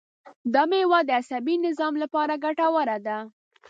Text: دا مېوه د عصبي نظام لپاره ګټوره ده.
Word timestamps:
دا 0.53 0.63
مېوه 0.69 0.99
د 1.07 1.09
عصبي 1.19 1.55
نظام 1.67 1.93
لپاره 2.03 2.41
ګټوره 2.45 2.97
ده. 3.05 3.17